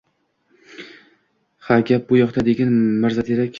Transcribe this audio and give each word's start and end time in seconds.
Ha, 1.67 1.79
gap 1.91 2.09
bu 2.09 2.21
yoqda 2.21 2.47
degin, 2.51 2.75
Mirzaterak 3.05 3.49